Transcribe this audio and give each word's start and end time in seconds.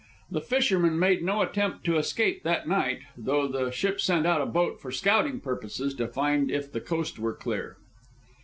The 0.31 0.41
fishermen 0.41 0.97
made 0.97 1.21
no 1.21 1.43
attempt 1.43 1.83
to 1.83 1.95
escape 1.97 2.41
that 2.41 2.67
night, 2.67 3.01
though 3.15 3.47
the 3.47 3.69
ship 3.69 4.01
sent 4.01 4.25
out 4.25 4.41
a 4.41 4.47
boat 4.47 4.81
for 4.81 4.91
scouting 4.91 5.39
purposes 5.39 5.93
to 5.93 6.07
find 6.07 6.49
if 6.49 6.71
the 6.71 6.81
coast 6.81 7.19
were 7.19 7.35
clear. 7.35 7.77